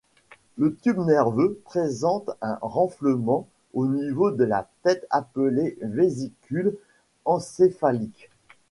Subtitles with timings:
[0.57, 6.75] Le tube nerveux présente un renflement au niveau de la tête appelé vésicule
[7.23, 8.31] encéphalique.